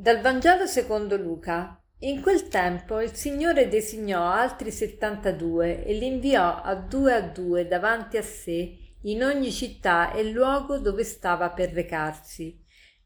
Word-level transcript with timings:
Dal 0.00 0.22
Vangelo 0.22 0.64
secondo 0.64 1.18
Luca. 1.18 1.78
In 1.98 2.22
quel 2.22 2.48
tempo 2.48 3.02
il 3.02 3.12
Signore 3.12 3.68
designò 3.68 4.22
altri 4.22 4.70
settantadue 4.70 5.84
e 5.84 5.92
li 5.92 6.06
inviò 6.06 6.62
a 6.62 6.74
due 6.74 7.12
a 7.12 7.20
due 7.20 7.68
davanti 7.68 8.16
a 8.16 8.22
sé 8.22 8.78
in 9.02 9.22
ogni 9.22 9.52
città 9.52 10.14
e 10.14 10.24
luogo 10.24 10.78
dove 10.78 11.04
stava 11.04 11.50
per 11.50 11.72
recarsi. 11.72 12.58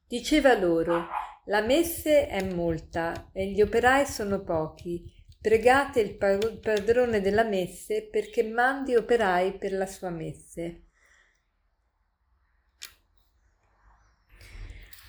Diceva 0.06 0.56
loro: 0.56 1.08
La 1.46 1.62
messe 1.62 2.28
è 2.28 2.44
molta 2.44 3.28
e 3.32 3.48
gli 3.48 3.60
operai 3.60 4.06
sono 4.06 4.44
pochi. 4.44 5.02
Pregate 5.40 5.98
il 5.98 6.14
padrone 6.16 7.20
della 7.20 7.42
messe 7.42 8.06
perché 8.08 8.44
mandi 8.44 8.94
operai 8.94 9.58
per 9.58 9.72
la 9.72 9.86
sua 9.86 10.10
messe. 10.10 10.83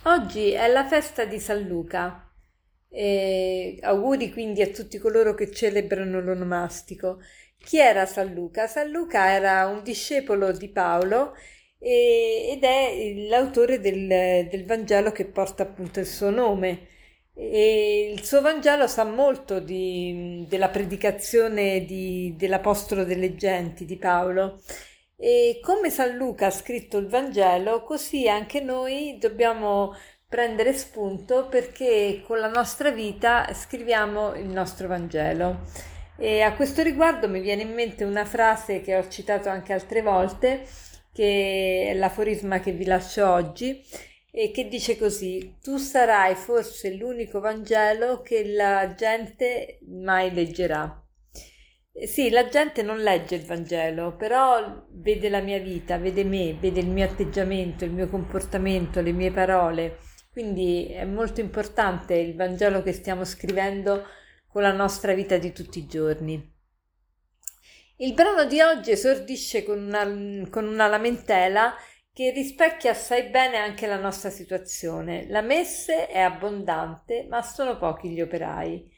Oggi 0.08 0.52
è 0.52 0.68
la 0.68 0.86
festa 0.86 1.26
di 1.26 1.40
San 1.40 1.64
Luca. 1.64 2.32
E 2.90 3.80
auguri 3.82 4.31
quindi 4.31 4.62
a 4.62 4.68
tutti 4.68 5.00
coloro 5.00 5.34
che 5.34 5.52
celebrano 5.52 6.22
l'onomastico. 6.22 7.20
Chi 7.58 7.80
era 7.80 8.05
San 8.05 8.31
Luca? 8.31 8.68
San 8.68 8.91
Luca 8.91 9.31
era 9.31 9.66
un 9.66 9.81
discepolo 9.81 10.52
di 10.52 10.70
Paolo 10.70 11.34
e, 11.80 12.50
ed 12.52 12.64
è 12.64 13.14
l'autore 13.30 13.80
del, 13.80 14.48
del, 14.48 14.66
Vangelo 14.66 15.12
che 15.12 15.26
porta 15.26 15.64
appunto 15.64 16.00
il 16.00 16.06
suo 16.06 16.30
nome. 16.30 16.88
E 17.34 18.12
il 18.14 18.23
suo 18.23 18.42
Vangelo 18.42 18.88
sa 18.88 19.06
molto 19.06 19.59
di, 19.59 20.45
della 20.47 20.69
predicazione 20.69 21.84
di, 21.84 22.36
dell'Apostolo 22.38 23.06
delle 23.06 23.36
Genti 23.36 23.86
di 23.86 23.97
Paolo 23.97 24.62
e 25.17 25.59
come 25.61 25.89
San 25.89 26.16
Luca 26.16 26.47
ha 26.47 26.52
scritto 26.52 26.97
il 26.97 27.08
Vangelo, 27.08 27.83
così 27.83 28.27
anche 28.27 28.61
noi 28.61 29.17
dobbiamo 29.19 29.95
prendere 30.27 30.73
spunto 30.73 31.47
perché 31.47 32.22
con 32.25 32.39
la 32.39 32.49
nostra 32.49 32.91
vita 32.91 33.52
scriviamo 33.53 34.33
il 34.35 34.47
nostro 34.47 34.88
Vangelo. 34.88 35.61
E 36.17 36.41
a 36.41 36.53
questo 36.53 36.81
riguardo 36.81 37.30
mi 37.30 37.41
viene 37.41 37.61
in 37.61 37.73
mente 37.73 38.03
una 38.03 38.25
frase 38.25 38.81
che 38.81 38.95
ho 38.97 39.07
citato 39.09 39.49
anche 39.49 39.73
altre 39.73 40.02
volte, 40.02 40.66
che 41.13 41.88
è 41.89 41.94
l'aforisma 41.94 42.59
che 42.59 42.72
vi 42.72 42.85
lascio 42.85 43.29
oggi, 43.29 43.81
e 44.31 44.52
che 44.52 44.67
dice 44.67 44.97
così: 44.97 45.57
Tu 45.61 45.77
sarai 45.77 46.35
forse 46.35 46.94
l'unico 46.94 47.39
Vangelo 47.39 48.22
che 48.22 48.45
la 48.45 48.94
gente 48.94 49.79
mai 49.88 50.33
leggerà. 50.33 51.05
Eh, 51.97 52.07
sì, 52.07 52.29
la 52.29 52.49
gente 52.49 52.81
non 52.83 52.97
legge 52.99 53.35
il 53.35 53.45
Vangelo, 53.45 54.15
però 54.17 54.85
vede 54.91 55.29
la 55.29 55.39
mia 55.39 55.59
vita, 55.59 55.97
vede 55.97 56.25
me, 56.25 56.53
vede 56.59 56.81
il 56.81 56.89
mio 56.89 57.05
atteggiamento, 57.05 57.85
il 57.85 57.91
mio 57.91 58.09
comportamento, 58.09 58.99
le 58.99 59.13
mie 59.13 59.31
parole. 59.31 59.99
Quindi 60.29 60.88
è 60.88 61.05
molto 61.05 61.39
importante 61.39 62.16
il 62.16 62.35
Vangelo 62.35 62.83
che 62.83 62.91
stiamo 62.91 63.23
scrivendo 63.23 64.05
con 64.47 64.61
la 64.61 64.73
nostra 64.73 65.13
vita 65.13 65.38
di 65.38 65.53
tutti 65.53 65.79
i 65.79 65.88
giorni. 65.88 66.53
Il 67.97 68.13
brano 68.13 68.43
di 68.43 68.59
oggi 68.59 68.91
esordisce 68.91 69.63
con 69.63 69.81
una, 69.81 70.03
con 70.49 70.67
una 70.67 70.88
lamentela 70.88 71.73
che 72.11 72.31
rispecchia 72.31 72.91
assai 72.91 73.29
bene 73.29 73.55
anche 73.57 73.88
la 73.88 73.97
nostra 73.97 74.29
situazione. 74.29 75.27
La 75.29 75.41
messe 75.41 76.07
è 76.07 76.19
abbondante, 76.19 77.25
ma 77.29 77.41
sono 77.41 77.77
pochi 77.77 78.09
gli 78.09 78.19
operai. 78.19 78.91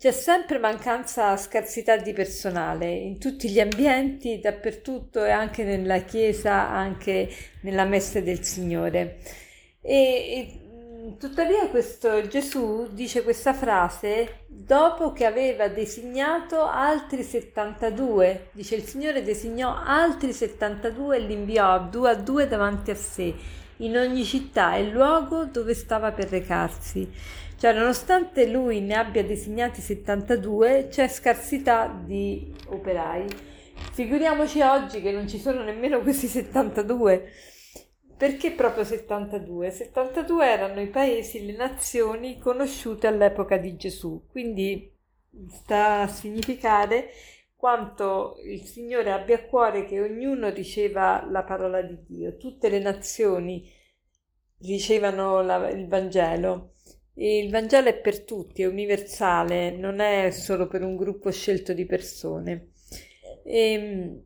C'è 0.00 0.12
sempre 0.12 0.60
mancanza, 0.60 1.36
scarsità 1.36 1.96
di 1.96 2.12
personale 2.12 2.88
in 2.88 3.18
tutti 3.18 3.50
gli 3.50 3.58
ambienti, 3.58 4.38
dappertutto 4.38 5.24
e 5.24 5.30
anche 5.30 5.64
nella 5.64 5.98
chiesa, 6.02 6.68
anche 6.70 7.28
nella 7.62 7.84
messe 7.84 8.22
del 8.22 8.44
Signore. 8.44 9.18
E, 9.80 9.90
e 9.90 11.16
tuttavia 11.18 11.66
questo 11.66 12.28
Gesù 12.28 12.86
dice 12.92 13.24
questa 13.24 13.52
frase 13.52 14.44
dopo 14.46 15.12
che 15.12 15.24
aveva 15.24 15.66
designato 15.66 16.64
altri 16.64 17.24
72. 17.24 18.50
Dice 18.52 18.76
il 18.76 18.84
Signore 18.84 19.24
designò 19.24 19.82
altri 19.84 20.32
72 20.32 21.16
e 21.16 21.20
li 21.22 21.32
inviò 21.32 21.72
a 21.72 21.78
due 21.80 22.10
a 22.10 22.14
due 22.14 22.46
davanti 22.46 22.92
a 22.92 22.94
sé, 22.94 23.34
in 23.78 23.96
ogni 23.96 24.24
città 24.24 24.76
e 24.76 24.90
luogo 24.90 25.46
dove 25.46 25.74
stava 25.74 26.12
per 26.12 26.28
recarsi. 26.28 27.10
Cioè, 27.58 27.72
nonostante 27.72 28.46
lui 28.46 28.80
ne 28.80 28.94
abbia 28.94 29.24
designati 29.24 29.80
72, 29.80 30.86
c'è 30.88 31.08
scarsità 31.08 31.88
di 31.88 32.54
operai. 32.68 33.26
Figuriamoci 33.94 34.60
oggi 34.60 35.02
che 35.02 35.10
non 35.10 35.26
ci 35.26 35.40
sono 35.40 35.64
nemmeno 35.64 36.00
questi 36.00 36.28
72. 36.28 37.32
Perché 38.16 38.52
proprio 38.52 38.84
72? 38.84 39.72
72 39.72 40.46
erano 40.46 40.80
i 40.80 40.86
paesi, 40.86 41.44
le 41.44 41.56
nazioni 41.56 42.38
conosciute 42.38 43.08
all'epoca 43.08 43.56
di 43.56 43.74
Gesù. 43.74 44.24
Quindi 44.30 44.96
sta 45.48 46.02
a 46.02 46.06
significare 46.06 47.10
quanto 47.56 48.36
il 48.44 48.62
Signore 48.62 49.10
abbia 49.10 49.34
a 49.34 49.44
cuore 49.44 49.84
che 49.84 50.00
ognuno 50.00 50.48
riceva 50.50 51.26
la 51.28 51.42
parola 51.42 51.82
di 51.82 51.98
Dio. 52.06 52.36
Tutte 52.36 52.68
le 52.68 52.78
nazioni 52.78 53.68
ricevano 54.60 55.42
la, 55.42 55.68
il 55.70 55.88
Vangelo 55.88 56.74
il 57.18 57.50
Vangelo 57.50 57.88
è 57.88 57.98
per 57.98 58.20
tutti, 58.22 58.62
è 58.62 58.66
universale, 58.66 59.70
non 59.72 60.00
è 60.00 60.30
solo 60.30 60.68
per 60.68 60.82
un 60.82 60.96
gruppo 60.96 61.30
scelto 61.30 61.72
di 61.72 61.84
persone. 61.84 62.70
E, 63.44 63.72
ehm, 63.72 64.22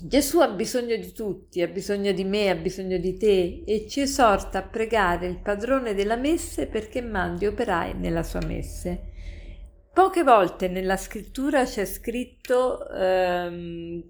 Gesù 0.00 0.38
ha 0.38 0.48
bisogno 0.48 0.96
di 0.96 1.12
tutti, 1.12 1.60
ha 1.60 1.66
bisogno 1.66 2.12
di 2.12 2.22
me, 2.24 2.50
ha 2.50 2.54
bisogno 2.54 2.98
di 2.98 3.16
te 3.16 3.64
e 3.66 3.88
ci 3.88 4.00
esorta 4.00 4.58
a 4.58 4.62
pregare 4.62 5.26
il 5.26 5.40
padrone 5.40 5.94
della 5.94 6.16
messe 6.16 6.66
perché 6.66 7.00
mandi 7.00 7.46
operai 7.46 7.94
nella 7.94 8.22
sua 8.22 8.44
messe. 8.46 9.12
Poche 9.92 10.22
volte 10.22 10.68
nella 10.68 10.96
scrittura 10.96 11.64
c'è 11.64 11.84
scritto 11.84 12.88
ehm, 12.88 14.04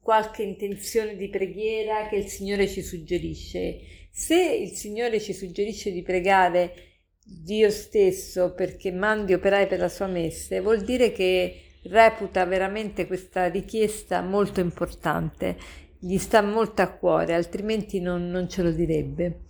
qualche 0.00 0.42
intenzione 0.42 1.14
di 1.14 1.28
preghiera 1.28 2.08
che 2.08 2.16
il 2.16 2.26
Signore 2.26 2.66
ci 2.66 2.82
suggerisce. 2.82 3.78
Se 4.10 4.34
il 4.34 4.70
Signore 4.70 5.20
ci 5.20 5.32
suggerisce 5.32 5.92
di 5.92 6.02
pregare 6.02 6.91
Dio 7.24 7.70
stesso 7.70 8.52
perché 8.52 8.90
mandi 8.90 9.32
operai 9.32 9.66
per 9.66 9.78
la 9.78 9.88
sua 9.88 10.06
messe, 10.06 10.60
vuol 10.60 10.82
dire 10.82 11.12
che 11.12 11.62
reputa 11.84 12.44
veramente 12.44 13.06
questa 13.06 13.48
richiesta 13.48 14.20
molto 14.20 14.60
importante, 14.60 15.56
gli 15.98 16.18
sta 16.18 16.42
molto 16.42 16.82
a 16.82 16.88
cuore, 16.88 17.34
altrimenti 17.34 18.00
non, 18.00 18.28
non 18.28 18.48
ce 18.48 18.62
lo 18.62 18.72
direbbe. 18.72 19.42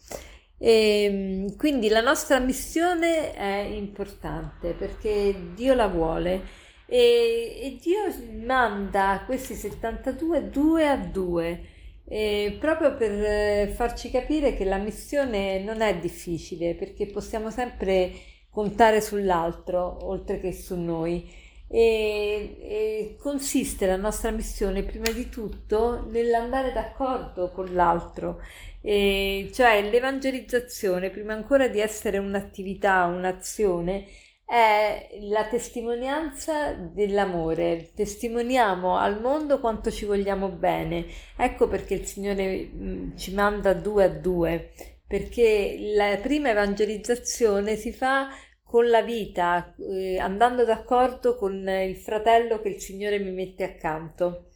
E 0.58 1.04
ehm, 1.04 1.56
quindi 1.56 1.88
la 1.88 2.00
nostra 2.00 2.38
missione 2.38 3.32
è 3.32 3.58
importante 3.58 4.74
perché 4.74 5.34
Dio 5.54 5.74
la 5.74 5.88
vuole. 5.88 6.60
E, 6.86 7.58
e 7.62 7.78
Dio 7.80 8.00
manda 8.44 9.22
questi 9.24 9.54
72 9.54 10.50
due 10.50 10.88
a 10.88 10.96
due 10.96 11.60
e 12.04 12.56
proprio 12.58 12.94
per 12.96 13.10
eh, 13.10 13.72
farci 13.74 14.10
capire 14.10 14.54
che 14.54 14.64
la 14.64 14.78
missione 14.78 15.60
non 15.60 15.80
è 15.80 15.96
difficile 15.98 16.74
perché 16.74 17.06
possiamo 17.06 17.50
sempre 17.50 18.12
contare 18.50 19.00
sull'altro 19.00 20.06
oltre 20.06 20.38
che 20.40 20.52
su 20.52 20.78
noi. 20.78 21.40
E, 21.74 22.56
e 22.60 23.16
consiste 23.18 23.86
la 23.86 23.96
nostra 23.96 24.30
missione 24.30 24.82
prima 24.82 25.10
di 25.10 25.30
tutto 25.30 26.06
nell'andare 26.10 26.70
d'accordo 26.72 27.50
con 27.50 27.72
l'altro. 27.72 28.40
E 28.82 29.50
cioè 29.54 29.88
l'evangelizzazione 29.88 31.08
prima 31.08 31.32
ancora 31.32 31.68
di 31.68 31.80
essere 31.80 32.18
un'attività 32.18 33.04
un'azione 33.04 34.04
è 34.52 35.08
la 35.30 35.46
testimonianza 35.46 36.74
dell'amore. 36.74 37.92
Testimoniamo 37.94 38.98
al 38.98 39.18
mondo 39.18 39.58
quanto 39.60 39.90
ci 39.90 40.04
vogliamo 40.04 40.50
bene. 40.50 41.06
Ecco 41.38 41.68
perché 41.68 41.94
il 41.94 42.04
Signore 42.04 42.68
mm, 42.70 43.16
ci 43.16 43.32
manda 43.32 43.72
due 43.72 44.04
a 44.04 44.08
due, 44.10 44.72
perché 45.06 45.94
la 45.94 46.18
prima 46.20 46.50
evangelizzazione 46.50 47.76
si 47.76 47.92
fa 47.94 48.28
con 48.62 48.90
la 48.90 49.00
vita, 49.00 49.74
eh, 49.78 50.18
andando 50.18 50.66
d'accordo 50.66 51.34
con 51.36 51.66
il 51.66 51.96
fratello 51.96 52.60
che 52.60 52.68
il 52.68 52.80
Signore 52.80 53.18
mi 53.20 53.30
mette 53.30 53.64
accanto. 53.64 54.50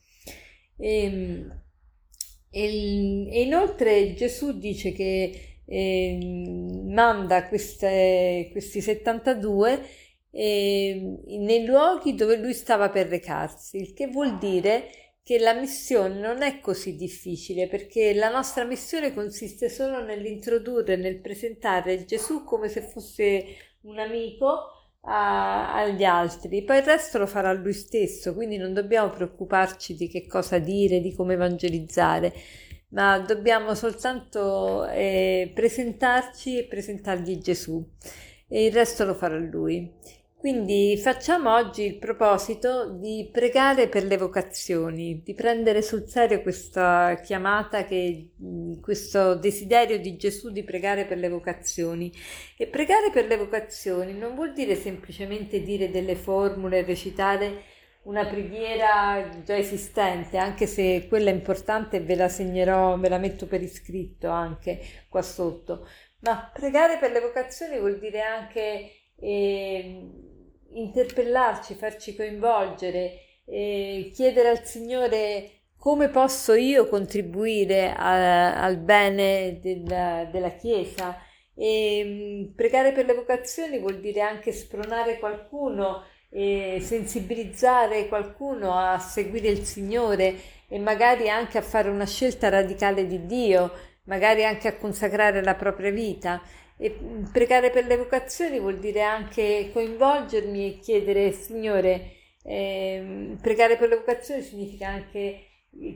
E, 0.77 1.47
e, 2.51 3.29
e 3.31 3.41
inoltre 3.41 4.13
Gesù 4.13 4.59
dice 4.59 4.93
che 4.93 5.56
manda 5.69 7.49
queste, 7.49 8.49
questi 8.53 8.81
72 8.81 9.83
eh, 10.31 11.19
nei 11.27 11.65
luoghi 11.65 12.15
dove 12.15 12.37
lui 12.37 12.53
stava 12.53 12.91
per 12.91 13.09
recarsi, 13.09 13.79
il 13.79 13.93
che 13.95 14.09
vuol 14.09 14.39
dire 14.39 14.91
che 15.23 15.39
la 15.39 15.55
missione 15.55 16.21
non 16.21 16.43
è 16.43 16.61
così 16.61 16.95
difficile 16.95 17.67
perché 17.67 18.15
la 18.15 18.29
nostra 18.31 18.65
missione 18.65 19.13
consiste 19.13 19.69
solo 19.69 20.05
nell'introdurre, 20.05 20.97
nel 20.97 21.21
presentare 21.21 22.05
Gesù 22.05 22.45
come 22.45 22.69
se 22.69 22.83
fosse 22.83 23.45
un 23.83 23.99
amico 23.99 24.71
a, 25.01 25.75
agli 25.75 26.05
altri, 26.05 26.63
poi 26.63 26.79
il 26.79 26.85
resto 26.85 27.19
lo 27.19 27.27
farà 27.27 27.53
lui 27.53 27.73
stesso, 27.73 28.35
quindi 28.35 28.57
non 28.57 28.73
dobbiamo 28.73 29.11
preoccuparci 29.11 29.97
di 29.97 30.09
che 30.09 30.27
cosa 30.27 30.59
dire, 30.59 31.01
di 31.01 31.15
come 31.15 31.35
evangelizzare 31.35 32.33
ma 32.89 33.19
dobbiamo 33.19 33.75
soltanto 33.75 34.87
eh, 34.87 35.51
presentarci 35.55 36.59
e 36.59 36.65
presentargli 36.67 37.39
Gesù 37.39 37.85
e 38.49 38.67
il 38.67 38.73
resto 38.73 39.05
lo 39.05 39.15
farà 39.15 39.39
lui. 39.39 39.93
Quindi 40.39 40.97
facciamo 40.99 41.53
oggi 41.53 41.83
il 41.83 41.99
proposito 41.99 42.91
di 42.91 43.29
pregare 43.33 43.89
per 43.89 44.05
le 44.05 44.17
vocazioni, 44.17 45.23
di 45.25 45.35
prendere 45.35 45.83
sul 45.83 46.07
serio 46.07 46.41
questa 46.43 47.21
chiamata, 47.25 47.85
che, 47.85 48.31
questo 48.81 49.35
desiderio 49.35 49.99
di 49.99 50.17
Gesù 50.17 50.51
di 50.51 50.63
pregare 50.63 51.05
per 51.05 51.19
le 51.19 51.31
vocazioni. 51.31 52.13
E 52.57 52.69
pregare 52.69 53.11
per 53.11 53.27
le 53.27 53.39
vocazioni 53.39 54.13
non 54.13 54.37
vuol 54.37 54.53
dire 54.53 54.77
semplicemente 54.77 55.63
dire 55.63 55.91
delle 55.91 56.15
formule, 56.15 56.85
recitare 56.85 57.63
una 58.07 58.25
preghiera 58.27 59.29
già 59.45 59.57
esistente, 59.57 60.37
anche 60.37 60.67
se 60.67 61.07
quella 61.09 61.31
è 61.31 61.35
importante 61.35 62.01
ve 62.01 62.15
la 62.15 62.29
segnerò, 62.29 62.97
ve 62.99 63.09
la 63.09 63.19
metto 63.19 63.47
per 63.47 63.63
iscritto 63.63 64.29
anche 64.29 64.81
qua 65.09 65.23
sotto. 65.23 65.87
Ma 66.21 66.51
pregare 66.53 66.99
per 66.99 67.11
le 67.11 67.21
vocazioni 67.21 67.79
vuol 67.79 67.99
dire 67.99 68.21
anche 68.21 68.91
eh, 69.19 70.09
interpellarci, 70.73 71.75
farci 71.75 72.15
coinvolgere, 72.15 73.21
eh, 73.45 74.11
chiedere 74.15 74.49
al 74.49 74.65
Signore 74.65 75.51
come 75.77 76.09
posso 76.09 76.55
io 76.55 76.89
contribuire 76.89 77.93
a, 77.93 78.61
al 78.63 78.79
bene 78.79 79.59
della, 79.61 80.29
della 80.31 80.51
Chiesa. 80.51 81.21
E, 81.55 82.49
mh, 82.51 82.55
pregare 82.55 82.93
per 82.93 83.07
le 83.07 83.15
vocazioni 83.15 83.79
vuol 83.79 84.01
dire 84.01 84.21
anche 84.21 84.53
spronare 84.53 85.19
qualcuno, 85.19 86.05
e 86.29 86.79
sensibilizzare 86.81 88.09
qualcuno 88.09 88.77
a 88.77 88.99
seguire 88.99 89.49
il 89.49 89.65
Signore 89.65 90.35
e 90.69 90.79
magari 90.79 91.29
anche 91.29 91.59
a 91.59 91.63
fare 91.63 91.89
una 91.89 92.07
scelta 92.07 92.49
radicale 92.49 93.07
di 93.07 93.27
Dio, 93.27 93.73
magari 94.05 94.45
anche 94.45 94.69
a 94.69 94.77
consacrare 94.77 95.43
la 95.43 95.55
propria 95.55 95.91
vita. 95.91 96.43
E 96.79 96.95
pregare 97.33 97.71
per 97.71 97.87
le 97.87 97.97
vocazioni 97.97 98.61
vuol 98.61 98.79
dire 98.79 99.03
anche 99.03 99.71
coinvolgermi 99.73 100.67
e 100.67 100.79
chiedere, 100.79 101.33
Signore, 101.33 102.13
eh, 102.43 103.37
pregare 103.41 103.77
per 103.77 103.89
le 103.89 103.97
vocazioni 103.97 104.43
significa 104.43 104.89
anche 104.89 105.47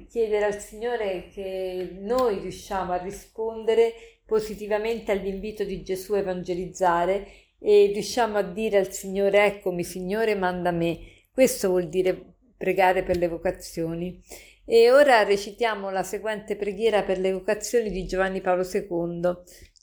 chiedere 0.09 0.45
al 0.45 0.59
Signore 0.59 1.29
che 1.33 1.97
noi 2.01 2.39
riusciamo 2.41 2.93
a 2.93 3.03
rispondere 3.03 3.93
positivamente 4.27 5.11
all'invito 5.13 5.65
di 5.65 5.83
Gesù 5.83 6.15
a 6.15 6.19
evangelizzare 6.19 7.27
e 7.61 7.91
riusciamo 7.93 8.39
a 8.39 8.43
dire 8.43 8.79
al 8.79 8.93
Signore 8.93 9.45
eccomi 9.45 9.85
Signore 9.85 10.35
manda 10.35 10.71
me. 10.71 10.99
Questo 11.31 11.69
vuol 11.69 11.89
dire 11.89 12.37
pregare 12.57 13.03
per 13.03 13.17
le 13.17 13.29
vocazioni. 13.29 14.21
E 14.65 14.91
ora 14.91 15.23
recitiamo 15.25 15.91
la 15.91 16.03
seguente 16.03 16.57
preghiera 16.57 17.03
per 17.03 17.19
le 17.19 17.33
vocazioni 17.33 17.91
di 17.91 18.07
Giovanni 18.07 18.41
Paolo 18.41 18.63
II. 18.63 19.35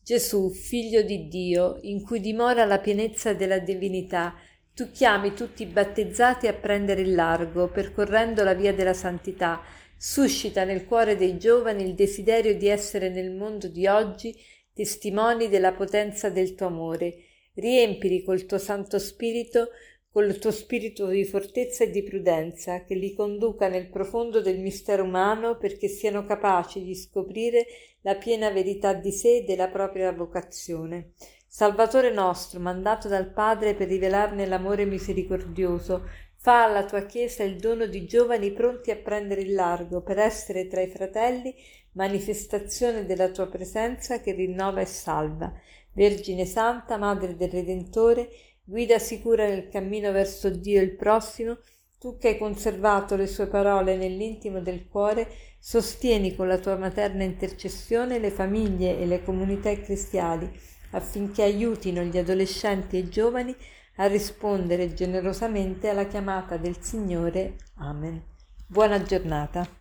Gesù, 0.03 0.49
figlio 0.49 1.01
di 1.01 1.27
Dio, 1.27 1.79
in 1.81 2.01
cui 2.01 2.21
dimora 2.21 2.63
la 2.65 2.79
pienezza 2.79 3.33
della 3.33 3.59
divinità, 3.59 4.33
tu 4.73 4.89
chiami 4.91 5.33
tutti 5.33 5.63
i 5.63 5.65
battezzati 5.65 6.47
a 6.47 6.53
prendere 6.53 7.01
il 7.01 7.13
largo, 7.13 7.67
percorrendo 7.67 8.43
la 8.43 8.53
via 8.53 8.73
della 8.73 8.93
santità, 8.93 9.61
suscita 9.97 10.63
nel 10.63 10.85
cuore 10.85 11.17
dei 11.17 11.37
giovani 11.37 11.83
il 11.83 11.95
desiderio 11.95 12.55
di 12.55 12.67
essere 12.67 13.09
nel 13.09 13.31
mondo 13.31 13.67
di 13.67 13.87
oggi 13.87 14.33
testimoni 14.73 15.49
della 15.49 15.73
potenza 15.73 16.29
del 16.29 16.53
tuo 16.55 16.67
amore. 16.67 17.15
Riempili 17.57 18.23
col 18.23 18.45
tuo 18.45 18.57
Santo 18.57 18.99
Spirito 18.99 19.69
col 20.17 20.39
tuo 20.39 20.49
spirito 20.49 21.05
di 21.09 21.25
fortezza 21.25 21.83
e 21.83 21.91
di 21.91 22.01
prudenza, 22.01 22.83
che 22.83 22.95
li 22.95 23.13
conduca 23.13 23.67
nel 23.67 23.87
profondo 23.87 24.41
del 24.41 24.57
mistero 24.57 25.03
umano 25.03 25.57
perché 25.57 25.87
siano 25.87 26.25
capaci 26.25 26.83
di 26.83 26.95
scoprire 26.95 27.67
la 28.01 28.15
piena 28.15 28.49
verità 28.49 28.93
di 28.93 29.11
sé 29.11 29.37
e 29.37 29.43
della 29.43 29.67
propria 29.67 30.11
vocazione. 30.11 31.11
Salvatore 31.47 32.11
nostro, 32.11 32.59
mandato 32.59 33.07
dal 33.07 33.31
Padre 33.31 33.75
per 33.75 33.89
rivelarne 33.89 34.47
l'amore 34.47 34.85
misericordioso, 34.85 36.07
fa 36.37 36.63
alla 36.63 36.85
tua 36.85 37.05
Chiesa 37.05 37.43
il 37.43 37.57
dono 37.57 37.87
di 37.87 38.05
giovani 38.05 38.51
pronti 38.51 38.91
a 38.91 38.95
prendere 38.95 39.41
il 39.41 39.53
largo 39.53 40.01
per 40.01 40.19
essere 40.19 40.67
tra 40.67 40.81
i 40.81 40.87
fratelli 40.87 41.53
manifestazione 41.93 43.05
della 43.05 43.29
tua 43.29 43.47
presenza 43.47 44.21
che 44.21 44.31
rinnova 44.31 44.81
e 44.81 44.85
salva. 44.85 45.51
Vergine 45.93 46.45
Santa, 46.45 46.97
Madre 46.97 47.35
del 47.35 47.49
Redentore, 47.49 48.29
guida 48.63 48.99
sicura 48.99 49.47
nel 49.47 49.67
cammino 49.67 50.11
verso 50.11 50.49
Dio 50.49 50.81
il 50.81 50.95
prossimo, 50.95 51.57
tu 51.99 52.17
che 52.17 52.27
hai 52.29 52.37
conservato 52.37 53.15
le 53.15 53.25
sue 53.25 53.47
parole 53.47 53.97
nell'intimo 53.97 54.61
del 54.61 54.87
cuore, 54.87 55.27
sostieni 55.59 56.35
con 56.35 56.47
la 56.47 56.59
tua 56.59 56.77
materna 56.77 57.23
intercessione 57.23 58.19
le 58.19 58.29
famiglie 58.29 58.99
e 58.99 59.05
le 59.07 59.23
comunità 59.23 59.73
cristiane 59.73 60.51
affinché 60.91 61.43
aiutino 61.43 62.01
gli 62.03 62.17
adolescenti 62.17 62.95
e 62.95 62.99
i 62.99 63.09
giovani 63.09 63.55
a 63.97 64.07
rispondere 64.07 64.93
generosamente 64.93 65.89
alla 65.89 66.05
chiamata 66.05 66.57
del 66.57 66.77
Signore. 66.79 67.55
Amen. 67.75 68.21
Buona 68.65 69.01
giornata. 69.01 69.76